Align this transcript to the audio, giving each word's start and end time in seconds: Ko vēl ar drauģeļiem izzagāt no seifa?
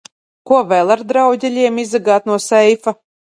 Ko 0.51 0.61
vēl 0.71 0.93
ar 0.95 1.03
drauģeļiem 1.11 1.77
izzagāt 1.85 2.27
no 2.33 2.39
seifa? 2.47 2.97